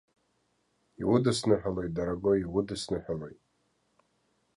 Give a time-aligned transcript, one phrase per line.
[1.01, 3.39] Иудысныҳәалоит, дорогои, иудысныҳәалоит!